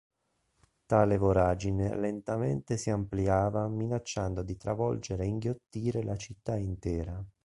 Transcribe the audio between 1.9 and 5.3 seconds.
lentamente si ampliava minacciando di travolgere e